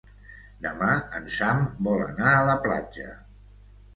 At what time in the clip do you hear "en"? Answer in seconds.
1.19-1.27